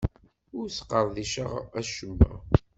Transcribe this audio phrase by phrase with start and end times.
[0.57, 2.33] Ur sqerdiceɣ acemma.